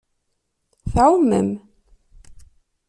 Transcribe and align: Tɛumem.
Tɛumem. 0.93 1.49